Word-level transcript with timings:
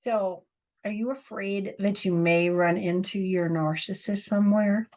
So 0.00 0.44
are 0.84 0.90
you 0.90 1.10
afraid 1.10 1.74
that 1.78 2.04
you 2.04 2.14
may 2.14 2.48
run 2.48 2.78
into 2.78 3.18
your 3.18 3.50
narcissist 3.50 4.22
somewhere? 4.22 4.88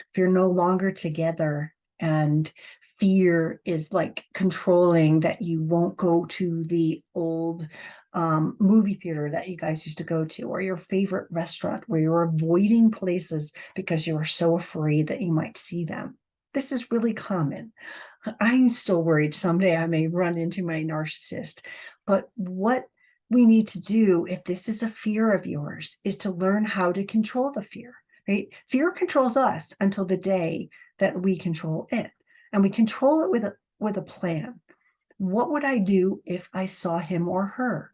If 0.00 0.18
you're 0.18 0.28
no 0.28 0.48
longer 0.48 0.90
together 0.90 1.74
and 2.00 2.50
fear 2.98 3.60
is 3.64 3.92
like 3.92 4.24
controlling 4.32 5.20
that 5.20 5.42
you 5.42 5.62
won't 5.62 5.96
go 5.96 6.24
to 6.24 6.64
the 6.64 7.02
old 7.14 7.68
um, 8.14 8.56
movie 8.60 8.94
theater 8.94 9.28
that 9.30 9.48
you 9.48 9.56
guys 9.56 9.84
used 9.84 9.98
to 9.98 10.04
go 10.04 10.24
to 10.24 10.44
or 10.44 10.60
your 10.62 10.76
favorite 10.76 11.26
restaurant 11.30 11.84
where 11.86 12.00
you're 12.00 12.22
avoiding 12.22 12.90
places 12.90 13.52
because 13.74 14.06
you 14.06 14.16
are 14.16 14.24
so 14.24 14.56
afraid 14.56 15.08
that 15.08 15.20
you 15.20 15.32
might 15.32 15.58
see 15.58 15.84
them. 15.84 16.16
This 16.54 16.70
is 16.70 16.90
really 16.92 17.12
common. 17.12 17.72
I'm 18.40 18.68
still 18.68 19.02
worried 19.02 19.34
someday 19.34 19.76
I 19.76 19.86
may 19.86 20.06
run 20.06 20.38
into 20.38 20.64
my 20.64 20.82
narcissist. 20.82 21.62
But 22.06 22.30
what 22.36 22.84
we 23.34 23.46
need 23.46 23.68
to 23.68 23.82
do 23.82 24.26
if 24.26 24.44
this 24.44 24.68
is 24.68 24.82
a 24.82 24.88
fear 24.88 25.32
of 25.32 25.46
yours 25.46 25.98
is 26.04 26.16
to 26.18 26.30
learn 26.30 26.64
how 26.64 26.92
to 26.92 27.04
control 27.04 27.52
the 27.52 27.62
fear, 27.62 27.94
right? 28.28 28.48
Fear 28.68 28.92
controls 28.92 29.36
us 29.36 29.74
until 29.80 30.04
the 30.04 30.16
day 30.16 30.68
that 30.98 31.20
we 31.20 31.36
control 31.36 31.86
it. 31.90 32.10
And 32.52 32.62
we 32.62 32.70
control 32.70 33.24
it 33.24 33.30
with 33.30 33.44
a 33.44 33.54
with 33.78 33.96
a 33.96 34.02
plan. 34.02 34.60
What 35.18 35.50
would 35.50 35.64
I 35.64 35.78
do 35.78 36.22
if 36.24 36.48
I 36.54 36.66
saw 36.66 36.98
him 36.98 37.28
or 37.28 37.46
her? 37.46 37.92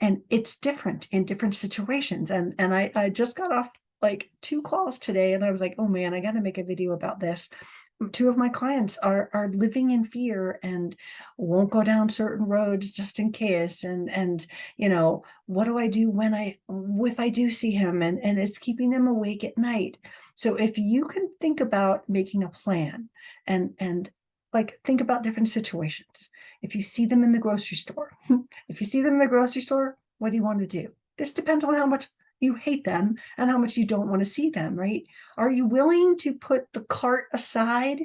And 0.00 0.22
it's 0.30 0.56
different 0.56 1.08
in 1.10 1.24
different 1.24 1.54
situations. 1.54 2.30
And 2.30 2.54
and 2.58 2.72
I, 2.72 2.90
I 2.94 3.10
just 3.10 3.36
got 3.36 3.52
off 3.52 3.70
like 4.00 4.30
two 4.40 4.62
calls 4.62 4.98
today 4.98 5.34
and 5.34 5.44
I 5.44 5.50
was 5.50 5.60
like, 5.60 5.74
oh 5.78 5.88
man, 5.88 6.14
I 6.14 6.20
got 6.20 6.32
to 6.32 6.40
make 6.40 6.58
a 6.58 6.64
video 6.64 6.92
about 6.92 7.20
this. 7.20 7.50
Two 8.12 8.28
of 8.28 8.36
my 8.36 8.48
clients 8.48 8.96
are 8.98 9.28
are 9.32 9.48
living 9.48 9.90
in 9.90 10.04
fear 10.04 10.58
and 10.62 10.96
won't 11.36 11.70
go 11.70 11.82
down 11.82 12.08
certain 12.08 12.46
roads 12.46 12.92
just 12.92 13.18
in 13.18 13.32
case. 13.32 13.84
And 13.84 14.10
and 14.10 14.46
you 14.76 14.88
know, 14.88 15.24
what 15.46 15.64
do 15.64 15.78
I 15.78 15.86
do 15.86 16.10
when 16.10 16.34
I 16.34 16.58
if 16.68 17.20
I 17.20 17.28
do 17.28 17.50
see 17.50 17.72
him 17.72 18.02
and, 18.02 18.18
and 18.22 18.38
it's 18.38 18.58
keeping 18.58 18.90
them 18.90 19.06
awake 19.06 19.44
at 19.44 19.58
night. 19.58 19.98
So 20.36 20.54
if 20.54 20.78
you 20.78 21.04
can 21.04 21.30
think 21.40 21.60
about 21.60 22.08
making 22.08 22.42
a 22.42 22.48
plan 22.48 23.10
and 23.46 23.74
and 23.78 24.10
like 24.52 24.80
think 24.84 25.00
about 25.00 25.22
different 25.22 25.48
situations. 25.48 26.30
If 26.62 26.74
you 26.74 26.82
see 26.82 27.06
them 27.06 27.22
in 27.22 27.30
the 27.30 27.38
grocery 27.38 27.76
store, 27.76 28.12
if 28.68 28.80
you 28.80 28.86
see 28.86 29.02
them 29.02 29.14
in 29.14 29.18
the 29.18 29.26
grocery 29.26 29.62
store, 29.62 29.96
what 30.18 30.30
do 30.30 30.36
you 30.36 30.42
want 30.42 30.60
to 30.60 30.66
do? 30.66 30.92
This 31.16 31.32
depends 31.32 31.64
on 31.64 31.74
how 31.74 31.86
much 31.86 32.08
you 32.40 32.54
hate 32.54 32.84
them 32.84 33.16
and 33.36 33.50
how 33.50 33.58
much 33.58 33.76
you 33.76 33.86
don't 33.86 34.08
want 34.08 34.20
to 34.20 34.28
see 34.28 34.50
them, 34.50 34.74
right? 34.74 35.04
Are 35.36 35.50
you 35.50 35.66
willing 35.66 36.16
to 36.18 36.34
put 36.34 36.72
the 36.72 36.82
cart 36.82 37.26
aside 37.32 38.02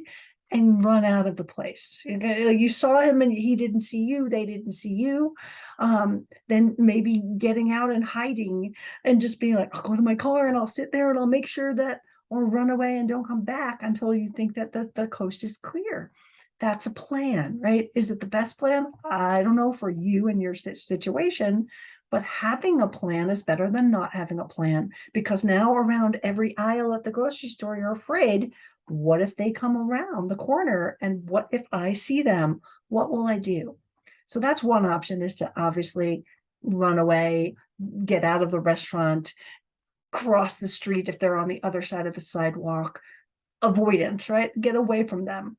and 0.51 0.85
run 0.85 1.03
out 1.03 1.27
of 1.27 1.35
the 1.35 1.43
place? 1.43 1.99
You 2.05 2.69
saw 2.69 3.01
him 3.01 3.21
and 3.21 3.31
he 3.31 3.55
didn't 3.55 3.81
see 3.81 4.03
you, 4.03 4.29
they 4.29 4.45
didn't 4.45 4.73
see 4.73 4.93
you. 4.93 5.33
Um, 5.79 6.27
then 6.47 6.75
maybe 6.77 7.23
getting 7.37 7.71
out 7.71 7.91
and 7.91 8.03
hiding 8.03 8.75
and 9.03 9.19
just 9.19 9.39
being 9.39 9.55
like, 9.55 9.75
I'll 9.75 9.81
go 9.81 9.95
to 9.95 10.01
my 10.01 10.15
car 10.15 10.47
and 10.47 10.57
I'll 10.57 10.67
sit 10.67 10.91
there 10.91 11.09
and 11.09 11.17
I'll 11.17 11.25
make 11.25 11.47
sure 11.47 11.73
that, 11.75 12.01
or 12.29 12.45
run 12.49 12.69
away 12.69 12.97
and 12.97 13.07
don't 13.07 13.27
come 13.27 13.43
back 13.43 13.79
until 13.81 14.13
you 14.13 14.29
think 14.29 14.55
that 14.55 14.73
the, 14.73 14.91
the 14.95 15.07
coast 15.07 15.43
is 15.43 15.57
clear 15.57 16.11
that's 16.59 16.85
a 16.85 16.91
plan, 16.91 17.59
right? 17.61 17.89
Is 17.95 18.11
it 18.11 18.19
the 18.19 18.25
best 18.25 18.57
plan? 18.57 18.91
I 19.03 19.43
don't 19.43 19.55
know 19.55 19.73
for 19.73 19.89
you 19.89 20.27
and 20.29 20.41
your 20.41 20.55
situation, 20.55 21.67
but 22.11 22.23
having 22.23 22.81
a 22.81 22.87
plan 22.87 23.29
is 23.29 23.43
better 23.43 23.69
than 23.69 23.91
not 23.91 24.13
having 24.13 24.39
a 24.39 24.45
plan 24.45 24.91
because 25.13 25.43
now 25.43 25.75
around 25.75 26.19
every 26.23 26.57
aisle 26.57 26.93
at 26.93 27.03
the 27.03 27.11
grocery 27.11 27.49
store, 27.49 27.75
you're 27.75 27.91
afraid, 27.91 28.53
what 28.87 29.21
if 29.21 29.35
they 29.35 29.51
come 29.51 29.75
around 29.75 30.27
the 30.27 30.35
corner 30.35 30.97
and 31.01 31.27
what 31.27 31.47
if 31.51 31.63
I 31.71 31.93
see 31.93 32.21
them? 32.21 32.61
What 32.89 33.11
will 33.11 33.27
I 33.27 33.39
do? 33.39 33.77
So 34.27 34.39
that's 34.39 34.63
one 34.63 34.85
option 34.85 35.21
is 35.21 35.35
to 35.35 35.51
obviously 35.55 36.23
run 36.63 36.99
away, 36.99 37.55
get 38.05 38.23
out 38.23 38.41
of 38.41 38.51
the 38.51 38.59
restaurant, 38.59 39.33
cross 40.11 40.57
the 40.57 40.67
street 40.67 41.09
if 41.09 41.19
they're 41.19 41.37
on 41.37 41.47
the 41.47 41.61
other 41.63 41.81
side 41.81 42.07
of 42.07 42.15
the 42.15 42.21
sidewalk, 42.21 43.01
avoidance, 43.61 44.29
right? 44.29 44.51
Get 44.59 44.75
away 44.75 45.03
from 45.03 45.25
them. 45.25 45.57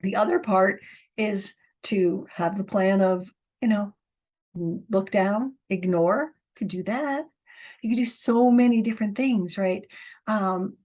The 0.00 0.16
other 0.16 0.38
part 0.38 0.82
is 1.16 1.54
to 1.84 2.26
have 2.34 2.58
the 2.58 2.64
plan 2.64 3.00
of, 3.00 3.30
you 3.60 3.68
know, 3.68 3.94
look 4.54 5.10
down, 5.10 5.54
ignore, 5.68 6.32
could 6.56 6.68
do 6.68 6.82
that. 6.84 7.24
You 7.82 7.90
could 7.90 7.96
do 7.96 8.04
so 8.04 8.50
many 8.50 8.80
different 8.82 9.16
things, 9.16 9.58
right? 9.58 9.84
Um, 10.26 10.76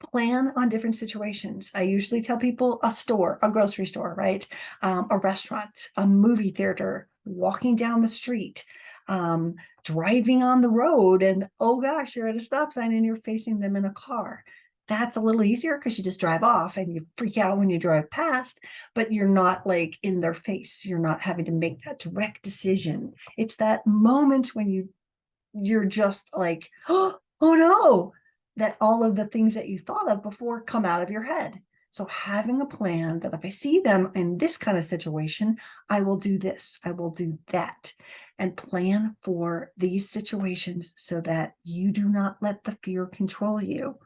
plan 0.00 0.52
on 0.56 0.68
different 0.68 0.96
situations. 0.96 1.70
I 1.74 1.82
usually 1.82 2.22
tell 2.22 2.38
people 2.38 2.78
a 2.82 2.90
store, 2.90 3.38
a 3.42 3.50
grocery 3.50 3.86
store, 3.86 4.14
right? 4.16 4.46
Um, 4.82 5.06
a 5.10 5.18
restaurant, 5.18 5.88
a 5.96 6.06
movie 6.06 6.50
theater, 6.50 7.08
walking 7.24 7.76
down 7.76 8.00
the 8.00 8.08
street, 8.08 8.64
um, 9.08 9.56
driving 9.84 10.42
on 10.42 10.62
the 10.62 10.70
road, 10.70 11.22
and 11.22 11.48
oh 11.58 11.80
gosh, 11.80 12.16
you're 12.16 12.28
at 12.28 12.36
a 12.36 12.40
stop 12.40 12.72
sign 12.72 12.92
and 12.92 13.04
you're 13.04 13.16
facing 13.16 13.58
them 13.58 13.76
in 13.76 13.84
a 13.84 13.92
car 13.92 14.44
that's 14.90 15.16
a 15.16 15.20
little 15.20 15.44
easier 15.44 15.78
because 15.78 15.96
you 15.96 16.02
just 16.02 16.18
drive 16.18 16.42
off 16.42 16.76
and 16.76 16.92
you 16.92 17.06
freak 17.16 17.38
out 17.38 17.56
when 17.56 17.70
you 17.70 17.78
drive 17.78 18.10
past, 18.10 18.60
but 18.92 19.12
you're 19.12 19.28
not 19.28 19.64
like 19.64 19.96
in 20.02 20.20
their 20.20 20.34
face. 20.34 20.84
You're 20.84 20.98
not 20.98 21.22
having 21.22 21.44
to 21.44 21.52
make 21.52 21.84
that 21.84 22.00
direct 22.00 22.42
decision. 22.42 23.14
It's 23.38 23.56
that 23.56 23.86
moment 23.86 24.48
when 24.48 24.68
you 24.68 24.88
you're 25.54 25.84
just 25.84 26.36
like, 26.36 26.68
oh, 26.88 27.16
oh 27.40 27.54
no, 27.54 28.12
that 28.56 28.76
all 28.80 29.04
of 29.04 29.14
the 29.14 29.26
things 29.26 29.54
that 29.54 29.68
you 29.68 29.78
thought 29.78 30.10
of 30.10 30.24
before 30.24 30.60
come 30.60 30.84
out 30.84 31.02
of 31.02 31.10
your 31.10 31.22
head. 31.22 31.60
So 31.92 32.04
having 32.06 32.60
a 32.60 32.66
plan 32.66 33.20
that 33.20 33.32
if 33.32 33.40
I 33.44 33.48
see 33.48 33.80
them 33.80 34.10
in 34.14 34.38
this 34.38 34.56
kind 34.56 34.76
of 34.76 34.84
situation, 34.84 35.56
I 35.88 36.02
will 36.02 36.16
do 36.16 36.36
this, 36.36 36.78
I 36.84 36.92
will 36.92 37.10
do 37.10 37.38
that, 37.48 37.92
and 38.38 38.56
plan 38.56 39.16
for 39.22 39.70
these 39.76 40.10
situations 40.10 40.94
so 40.96 41.20
that 41.22 41.54
you 41.62 41.92
do 41.92 42.08
not 42.08 42.36
let 42.40 42.64
the 42.64 42.76
fear 42.82 43.06
control 43.06 43.62
you 43.62 43.96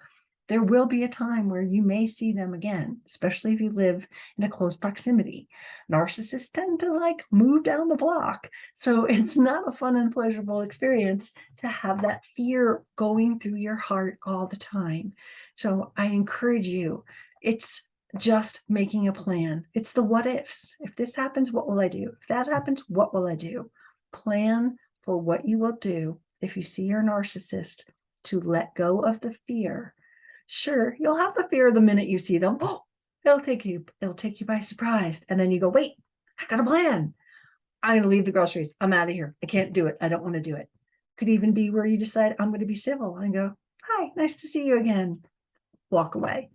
there 0.48 0.62
will 0.62 0.86
be 0.86 1.04
a 1.04 1.08
time 1.08 1.48
where 1.48 1.62
you 1.62 1.82
may 1.82 2.06
see 2.06 2.32
them 2.32 2.52
again, 2.52 3.00
especially 3.06 3.54
if 3.54 3.60
you 3.60 3.70
live 3.70 4.06
in 4.36 4.44
a 4.44 4.48
close 4.48 4.76
proximity. 4.76 5.48
Narcissists 5.90 6.52
tend 6.52 6.80
to 6.80 6.92
like 6.92 7.24
move 7.30 7.64
down 7.64 7.88
the 7.88 7.96
block. 7.96 8.50
So 8.74 9.04
it's 9.08 9.36
not 9.36 9.68
a 9.68 9.72
fun 9.72 9.96
and 9.96 10.12
pleasurable 10.12 10.60
experience 10.60 11.32
to 11.56 11.68
have 11.68 12.02
that 12.02 12.24
fear 12.36 12.82
going 12.96 13.38
through 13.38 13.56
your 13.56 13.76
heart 13.76 14.18
all 14.26 14.46
the 14.46 14.56
time. 14.56 15.14
So 15.54 15.92
I 15.96 16.06
encourage 16.06 16.66
you, 16.66 17.04
it's 17.40 17.82
just 18.18 18.62
making 18.68 19.08
a 19.08 19.12
plan. 19.12 19.64
It's 19.74 19.92
the 19.92 20.04
what 20.04 20.26
ifs. 20.26 20.74
If 20.80 20.94
this 20.94 21.16
happens, 21.16 21.52
what 21.52 21.66
will 21.66 21.80
I 21.80 21.88
do? 21.88 22.12
If 22.20 22.28
that 22.28 22.46
happens, 22.46 22.84
what 22.88 23.14
will 23.14 23.26
I 23.26 23.34
do? 23.34 23.70
Plan 24.12 24.76
for 25.02 25.16
what 25.16 25.46
you 25.46 25.58
will 25.58 25.76
do 25.80 26.20
if 26.40 26.56
you 26.56 26.62
see 26.62 26.84
your 26.84 27.02
narcissist 27.02 27.84
to 28.24 28.40
let 28.40 28.74
go 28.74 29.00
of 29.00 29.20
the 29.20 29.34
fear 29.46 29.94
Sure, 30.46 30.96
you'll 30.98 31.16
have 31.16 31.34
the 31.34 31.48
fear 31.48 31.72
the 31.72 31.80
minute 31.80 32.08
you 32.08 32.18
see 32.18 32.38
them. 32.38 32.58
Oh, 33.26 33.30
it'll 33.30 33.40
take 33.40 33.64
you, 33.64 33.86
it'll 34.02 34.12
take 34.12 34.38
you 34.38 34.46
by 34.46 34.60
surprise. 34.60 35.24
And 35.30 35.40
then 35.40 35.50
you 35.50 35.58
go, 35.58 35.70
wait, 35.70 35.92
I 36.38 36.44
got 36.46 36.60
a 36.60 36.64
plan. 36.64 37.14
I'm 37.82 37.98
gonna 37.98 38.08
leave 38.08 38.26
the 38.26 38.32
groceries. 38.32 38.74
I'm 38.80 38.92
out 38.92 39.08
of 39.08 39.14
here. 39.14 39.34
I 39.42 39.46
can't 39.46 39.72
do 39.72 39.86
it. 39.86 39.96
I 40.00 40.08
don't 40.08 40.22
want 40.22 40.34
to 40.34 40.40
do 40.40 40.56
it. 40.56 40.68
Could 41.16 41.28
even 41.28 41.52
be 41.52 41.70
where 41.70 41.86
you 41.86 41.96
decide 41.96 42.34
I'm 42.38 42.48
going 42.48 42.60
to 42.60 42.66
be 42.66 42.74
civil 42.74 43.16
and 43.18 43.32
go, 43.32 43.54
hi, 43.82 44.10
nice 44.16 44.40
to 44.40 44.48
see 44.48 44.66
you 44.66 44.80
again. 44.80 45.22
Walk 45.90 46.14
away. 46.14 46.50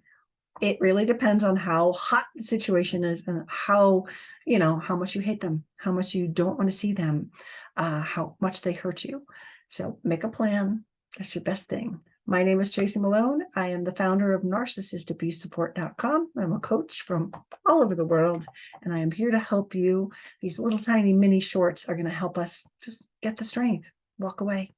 It 0.59 0.81
really 0.81 1.05
depends 1.05 1.43
on 1.43 1.55
how 1.55 1.93
hot 1.93 2.25
the 2.35 2.43
situation 2.43 3.05
is 3.05 3.27
and 3.27 3.45
how, 3.47 4.05
you 4.45 4.59
know, 4.59 4.77
how 4.77 4.95
much 4.95 5.15
you 5.15 5.21
hate 5.21 5.39
them, 5.39 5.63
how 5.77 5.91
much 5.91 6.13
you 6.13 6.27
don't 6.27 6.57
want 6.57 6.69
to 6.69 6.75
see 6.75 6.91
them, 6.91 7.31
uh, 7.77 8.01
how 8.01 8.35
much 8.41 8.61
they 8.61 8.73
hurt 8.73 9.05
you. 9.05 9.23
So 9.69 9.99
make 10.03 10.25
a 10.25 10.29
plan. 10.29 10.83
That's 11.17 11.33
your 11.35 11.43
best 11.43 11.69
thing. 11.69 12.01
My 12.29 12.43
name 12.43 12.59
is 12.59 12.69
Tracy 12.69 12.99
Malone. 12.99 13.41
I 13.55 13.69
am 13.69 13.83
the 13.83 13.91
founder 13.91 14.33
of 14.33 14.43
narcissistabusesupport.com. 14.43 16.29
I'm 16.37 16.53
a 16.53 16.59
coach 16.59 17.01
from 17.01 17.31
all 17.65 17.81
over 17.81 17.95
the 17.95 18.05
world, 18.05 18.45
and 18.83 18.93
I 18.93 18.99
am 18.99 19.09
here 19.09 19.31
to 19.31 19.39
help 19.39 19.73
you. 19.73 20.11
These 20.39 20.59
little 20.59 20.77
tiny 20.77 21.11
mini 21.11 21.39
shorts 21.39 21.89
are 21.89 21.95
going 21.95 22.05
to 22.05 22.11
help 22.11 22.37
us 22.37 22.67
just 22.83 23.07
get 23.23 23.35
the 23.35 23.43
strength, 23.43 23.89
walk 24.19 24.41
away, 24.41 24.75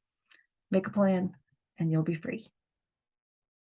make 0.71 0.87
a 0.87 0.91
plan, 0.91 1.35
and 1.77 1.91
you'll 1.91 2.03
be 2.03 2.13
free. 2.13 2.47